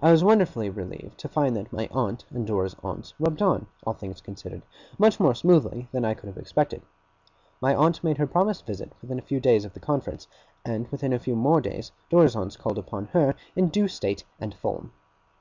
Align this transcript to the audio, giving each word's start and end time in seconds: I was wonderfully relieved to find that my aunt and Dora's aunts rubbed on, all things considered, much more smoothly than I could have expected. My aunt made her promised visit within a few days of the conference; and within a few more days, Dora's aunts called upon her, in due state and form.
I 0.00 0.10
was 0.10 0.24
wonderfully 0.24 0.68
relieved 0.68 1.16
to 1.18 1.28
find 1.28 1.54
that 1.54 1.72
my 1.72 1.86
aunt 1.92 2.24
and 2.30 2.44
Dora's 2.44 2.74
aunts 2.82 3.14
rubbed 3.20 3.40
on, 3.40 3.68
all 3.86 3.92
things 3.92 4.20
considered, 4.20 4.62
much 4.98 5.20
more 5.20 5.32
smoothly 5.32 5.86
than 5.92 6.04
I 6.04 6.14
could 6.14 6.26
have 6.26 6.38
expected. 6.38 6.82
My 7.60 7.72
aunt 7.72 8.02
made 8.02 8.18
her 8.18 8.26
promised 8.26 8.66
visit 8.66 8.90
within 9.00 9.20
a 9.20 9.22
few 9.22 9.38
days 9.38 9.64
of 9.64 9.74
the 9.74 9.78
conference; 9.78 10.26
and 10.64 10.88
within 10.88 11.12
a 11.12 11.20
few 11.20 11.36
more 11.36 11.60
days, 11.60 11.92
Dora's 12.10 12.34
aunts 12.34 12.56
called 12.56 12.78
upon 12.78 13.06
her, 13.14 13.36
in 13.54 13.68
due 13.68 13.86
state 13.86 14.24
and 14.40 14.52
form. 14.54 14.90